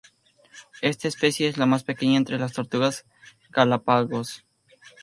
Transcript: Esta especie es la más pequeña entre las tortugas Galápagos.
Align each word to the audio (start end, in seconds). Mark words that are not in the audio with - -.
Esta 0.81 1.07
especie 1.07 1.47
es 1.47 1.59
la 1.59 1.67
más 1.67 1.83
pequeña 1.83 2.17
entre 2.17 2.39
las 2.39 2.53
tortugas 2.53 3.05
Galápagos. 3.51 4.47